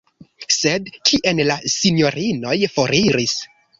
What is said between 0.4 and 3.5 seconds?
Sed kien la sinjorinoj foriris?